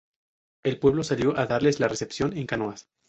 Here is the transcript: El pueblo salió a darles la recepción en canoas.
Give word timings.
El 0.63 0.79
pueblo 0.79 1.03
salió 1.03 1.37
a 1.37 1.45
darles 1.45 1.79
la 1.79 1.87
recepción 1.87 2.35
en 2.35 2.47
canoas. 2.47 2.89